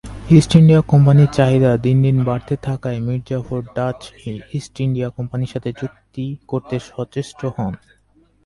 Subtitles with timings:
[0.37, 3.99] East India কোম্পানির চাহিদা দিন দিন বাড়তে থাকায় Mir Jafar Dutch
[4.57, 7.73] East India কোম্পানির সাথে চুক্তি করতে সচেষ্ট হন।